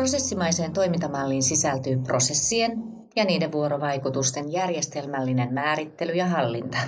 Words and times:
Prosessimaiseen 0.00 0.72
toimintamalliin 0.72 1.42
sisältyy 1.42 1.98
prosessien 1.98 2.82
ja 3.16 3.24
niiden 3.24 3.52
vuorovaikutusten 3.52 4.52
järjestelmällinen 4.52 5.54
määrittely 5.54 6.12
ja 6.12 6.26
hallinta. 6.26 6.78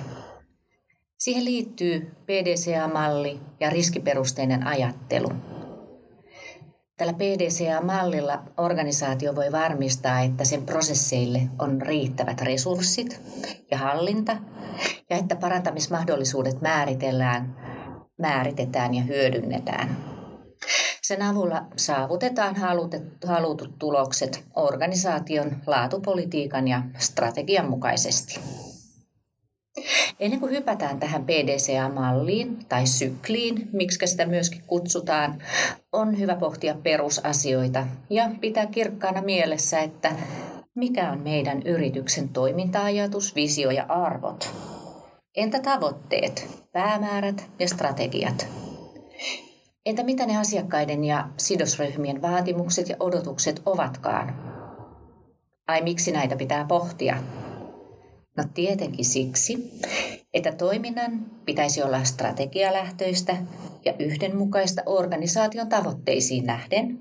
Siihen 1.19 1.45
liittyy 1.45 2.13
PDCA-malli 2.27 3.41
ja 3.61 3.71
riskiperusteinen 3.71 4.67
ajattelu. 4.67 5.29
Tällä 6.97 7.13
PDCA-mallilla 7.13 8.43
organisaatio 8.57 9.37
voi 9.37 9.53
varmistaa, 9.53 10.21
että 10.21 10.45
sen 10.45 10.63
prosesseille 10.63 11.43
on 11.59 11.83
riittävät 11.83 12.41
resurssit 12.41 13.21
ja 13.71 13.79
hallinta 13.79 14.37
ja 15.11 15.17
että 15.17 15.37
parantamismahdollisuudet 15.37 16.61
määritellään, 16.61 17.57
määritetään 18.19 18.95
ja 18.95 19.03
hyödynnetään. 19.03 20.12
Sen 21.07 21.23
avulla 21.23 21.65
saavutetaan 21.77 22.57
halutut 23.27 23.79
tulokset 23.79 24.45
organisaation 24.57 25.57
laatupolitiikan 25.67 26.69
ja 26.69 26.83
strategian 26.99 27.71
mukaisesti. 27.71 28.41
Ennen 30.21 30.41
kuin 30.41 30.53
hypätään 30.53 31.01
tähän 31.01 31.25
PDCA-malliin 31.25 32.59
tai 32.69 32.87
sykliin, 32.87 33.69
miksi 33.73 34.07
sitä 34.07 34.27
myöskin 34.27 34.63
kutsutaan, 34.67 35.43
on 35.93 36.19
hyvä 36.19 36.37
pohtia 36.37 36.75
perusasioita 36.83 37.87
ja 38.11 38.31
pitää 38.41 38.67
kirkkaana 38.67 39.23
mielessä, 39.23 39.81
että 39.81 40.13
mikä 40.75 41.11
on 41.13 41.21
meidän 41.21 41.63
yrityksen 41.63 42.29
toiminta-ajatus, 42.29 43.35
visio 43.35 43.71
ja 43.71 43.87
arvot. 43.89 44.55
Entä 45.37 45.61
tavoitteet, 45.61 46.65
päämäärät 46.73 47.51
ja 47.59 47.69
strategiat? 47.69 48.62
Entä 49.87 50.03
mitä 50.03 50.27
ne 50.27 50.39
asiakkaiden 50.39 51.05
ja 51.05 51.29
sidosryhmien 51.37 52.23
vaatimukset 52.23 52.89
ja 52.89 52.97
odotukset 53.01 53.63
ovatkaan? 53.67 54.35
Ai 55.69 55.83
miksi 55.83 56.13
näitä 56.13 56.37
pitää 56.37 56.65
pohtia? 56.65 57.17
No 58.37 58.45
tietenkin 58.55 59.05
siksi, 59.05 59.81
että 60.35 60.53
toiminnan 60.53 61.27
pitäisi 61.45 61.83
olla 61.83 62.05
strategialähtöistä 62.05 63.37
ja 63.85 63.95
yhdenmukaista 63.99 64.83
organisaation 64.87 65.69
tavoitteisiin 65.69 66.47
nähden. 66.47 66.99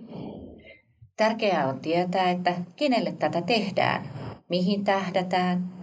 Tärkeää 1.17 1.67
on 1.67 1.80
tietää, 1.80 2.30
että 2.30 2.56
kenelle 2.75 3.11
tätä 3.11 3.41
tehdään, 3.41 4.09
mihin 4.50 4.84
tähdätään 4.84 5.81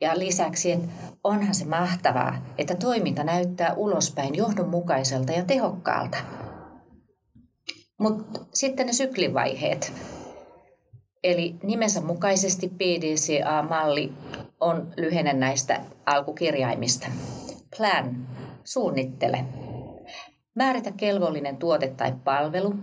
ja 0.00 0.18
lisäksi, 0.18 0.72
että 0.72 0.88
onhan 1.24 1.54
se 1.54 1.64
mahtavaa, 1.64 2.36
että 2.58 2.74
toiminta 2.74 3.24
näyttää 3.24 3.74
ulospäin 3.74 4.34
johdonmukaiselta 4.34 5.32
ja 5.32 5.44
tehokkaalta. 5.44 6.18
Mutta 7.98 8.40
sitten 8.54 8.86
ne 8.86 8.92
syklivaiheet. 8.92 9.92
Eli 11.24 11.56
nimensä 11.62 12.00
mukaisesti 12.00 12.68
PDCA-malli 12.68 14.12
on 14.60 14.92
lyhenne 14.96 15.32
näistä 15.32 15.80
alkukirjaimista. 16.06 17.06
Plan, 17.76 18.28
suunnittele. 18.64 19.44
Määritä 20.54 20.92
kelvollinen 20.92 21.56
tuote 21.56 21.88
tai 21.88 22.12
palvelu. 22.24 22.74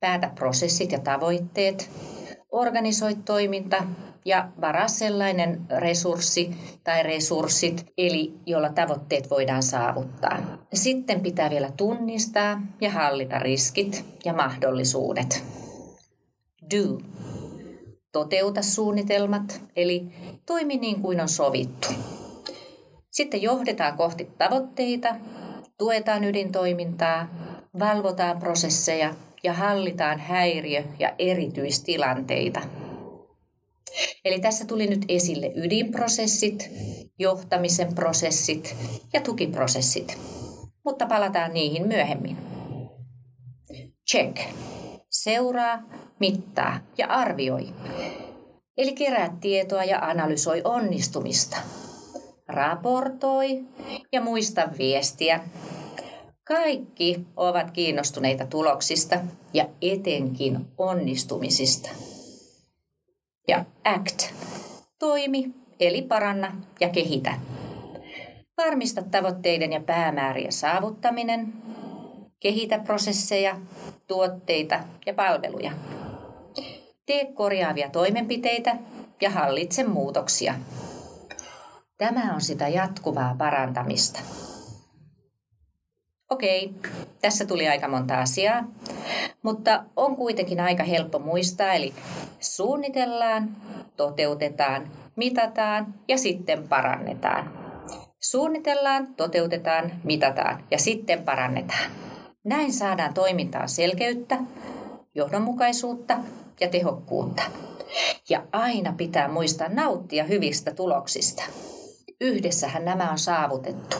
Päätä 0.00 0.30
prosessit 0.34 0.92
ja 0.92 0.98
tavoitteet. 0.98 1.90
Organisoi 2.54 3.14
toiminta 3.14 3.84
ja 4.24 4.48
varaa 4.60 4.88
sellainen 4.88 5.66
resurssi 5.78 6.50
tai 6.84 7.02
resurssit, 7.02 7.86
eli 7.98 8.34
jolla 8.46 8.68
tavoitteet 8.68 9.30
voidaan 9.30 9.62
saavuttaa. 9.62 10.38
Sitten 10.74 11.20
pitää 11.20 11.50
vielä 11.50 11.70
tunnistaa 11.76 12.62
ja 12.80 12.90
hallita 12.90 13.38
riskit 13.38 14.04
ja 14.24 14.32
mahdollisuudet. 14.32 15.44
Do. 16.70 16.98
Toteuta 18.12 18.62
suunnitelmat, 18.62 19.62
eli 19.76 20.08
toimi 20.46 20.76
niin 20.76 21.02
kuin 21.02 21.20
on 21.20 21.28
sovittu. 21.28 21.88
Sitten 23.10 23.42
johdetaan 23.42 23.96
kohti 23.96 24.28
tavoitteita, 24.38 25.16
tuetaan 25.78 26.24
ydintoimintaa, 26.24 27.28
valvotaan 27.78 28.38
prosesseja 28.38 29.14
ja 29.44 29.52
hallitaan 29.52 30.18
häiriö- 30.18 30.84
ja 30.98 31.14
erityistilanteita. 31.18 32.60
Eli 34.24 34.40
tässä 34.40 34.64
tuli 34.64 34.86
nyt 34.86 35.04
esille 35.08 35.52
ydinprosessit, 35.54 36.70
johtamisen 37.18 37.94
prosessit 37.94 38.76
ja 39.12 39.20
tukiprosessit. 39.20 40.18
Mutta 40.84 41.06
palataan 41.06 41.52
niihin 41.52 41.88
myöhemmin. 41.88 42.36
Check. 44.10 44.38
Seuraa, 45.10 45.78
mittaa 46.20 46.78
ja 46.98 47.06
arvioi. 47.06 47.68
Eli 48.76 48.92
kerää 48.92 49.36
tietoa 49.40 49.84
ja 49.84 49.98
analysoi 49.98 50.60
onnistumista. 50.64 51.56
Raportoi 52.48 53.64
ja 54.12 54.20
muista 54.20 54.68
viestiä. 54.78 55.40
Kaikki 56.44 57.26
ovat 57.36 57.70
kiinnostuneita 57.70 58.46
tuloksista 58.46 59.16
ja 59.52 59.68
etenkin 59.82 60.66
onnistumisista. 60.78 61.90
Ja 63.48 63.64
act. 63.84 64.32
Toimi, 64.98 65.54
eli 65.80 66.02
paranna 66.02 66.56
ja 66.80 66.88
kehitä. 66.88 67.34
Varmista 68.56 69.02
tavoitteiden 69.02 69.72
ja 69.72 69.80
päämäärien 69.80 70.52
saavuttaminen. 70.52 71.52
Kehitä 72.40 72.78
prosesseja, 72.78 73.56
tuotteita 74.06 74.80
ja 75.06 75.14
palveluja. 75.14 75.72
Tee 77.06 77.32
korjaavia 77.32 77.90
toimenpiteitä 77.90 78.76
ja 79.20 79.30
hallitse 79.30 79.84
muutoksia. 79.84 80.54
Tämä 81.98 82.34
on 82.34 82.40
sitä 82.40 82.68
jatkuvaa 82.68 83.34
parantamista. 83.38 84.20
Okei, 86.34 86.74
tässä 87.22 87.46
tuli 87.46 87.68
aika 87.68 87.88
monta 87.88 88.20
asiaa, 88.20 88.64
mutta 89.42 89.84
on 89.96 90.16
kuitenkin 90.16 90.60
aika 90.60 90.84
helppo 90.84 91.18
muistaa, 91.18 91.72
eli 91.72 91.94
suunnitellaan, 92.40 93.56
toteutetaan, 93.96 94.90
mitataan 95.16 95.94
ja 96.08 96.18
sitten 96.18 96.68
parannetaan. 96.68 97.52
Suunnitellaan, 98.20 99.14
toteutetaan, 99.14 99.92
mitataan 100.04 100.64
ja 100.70 100.78
sitten 100.78 101.22
parannetaan. 101.22 101.90
Näin 102.44 102.72
saadaan 102.72 103.14
toimintaan 103.14 103.68
selkeyttä, 103.68 104.38
johdonmukaisuutta 105.14 106.18
ja 106.60 106.68
tehokkuutta. 106.68 107.42
Ja 108.28 108.42
aina 108.52 108.94
pitää 108.96 109.28
muistaa 109.28 109.68
nauttia 109.68 110.24
hyvistä 110.24 110.74
tuloksista. 110.74 111.42
Yhdessähän 112.20 112.84
nämä 112.84 113.10
on 113.10 113.18
saavutettu. 113.18 113.96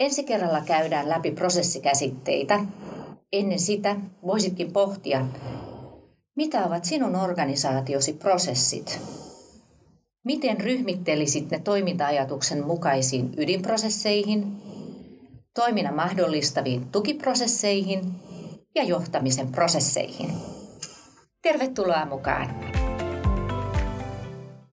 Ensi 0.00 0.24
kerralla 0.24 0.60
käydään 0.60 1.08
läpi 1.08 1.30
prosessikäsitteitä. 1.30 2.60
Ennen 3.32 3.60
sitä 3.60 3.96
voisitkin 4.26 4.72
pohtia, 4.72 5.26
mitä 6.36 6.64
ovat 6.64 6.84
sinun 6.84 7.16
organisaatiosi 7.16 8.12
prosessit? 8.12 9.00
Miten 10.24 10.60
ryhmittelisit 10.60 11.50
ne 11.50 11.58
toiminta-ajatuksen 11.58 12.66
mukaisiin 12.66 13.34
ydinprosesseihin, 13.36 14.52
toiminnan 15.54 15.94
mahdollistaviin 15.94 16.86
tukiprosesseihin 16.92 18.12
ja 18.74 18.84
johtamisen 18.84 19.52
prosesseihin? 19.52 20.30
Tervetuloa 21.42 22.06
mukaan! 22.06 22.83